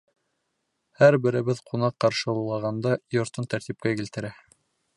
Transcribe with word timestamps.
Һәр 1.01 1.17
беребеҙ 1.25 1.61
ҡунаҡ 1.71 1.97
ҡаршылағанда 2.05 2.95
йортон 3.19 3.51
тәртипкә 3.53 3.95
килтерә. 4.01 4.33